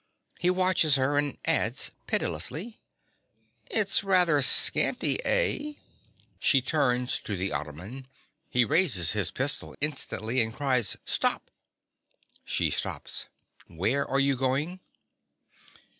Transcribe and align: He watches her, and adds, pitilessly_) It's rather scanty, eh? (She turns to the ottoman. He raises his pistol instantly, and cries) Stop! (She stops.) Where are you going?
He 0.39 0.49
watches 0.49 0.95
her, 0.95 1.15
and 1.15 1.37
adds, 1.45 1.91
pitilessly_) 2.07 2.77
It's 3.69 4.03
rather 4.03 4.41
scanty, 4.41 5.23
eh? 5.23 5.73
(She 6.39 6.59
turns 6.59 7.21
to 7.21 7.35
the 7.37 7.51
ottoman. 7.51 8.07
He 8.49 8.65
raises 8.65 9.11
his 9.11 9.29
pistol 9.29 9.75
instantly, 9.79 10.41
and 10.41 10.55
cries) 10.55 10.97
Stop! 11.05 11.51
(She 12.43 12.71
stops.) 12.71 13.27
Where 13.67 14.03
are 14.09 14.19
you 14.19 14.35
going? 14.35 14.79